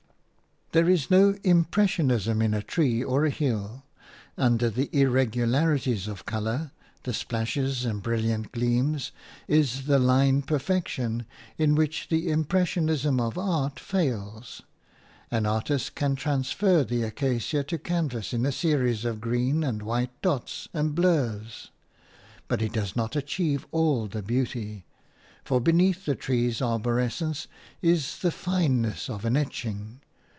[0.73, 3.83] There is no impressionism in a tree or a hill;
[4.37, 6.71] under the irregularities of colour,
[7.03, 9.11] the splashes and brilliant gleams,
[9.49, 11.25] is the line perfection
[11.57, 14.61] in which the impressionism of art fails.
[15.29, 20.21] An artist can transfer the acacia to canvas in a series of green and white
[20.21, 21.69] dots and blurs,
[22.47, 24.85] but he does not achieve all the beauty,
[25.43, 27.47] for beneath the tree's arborescence
[27.81, 29.99] is the fineness of an etching.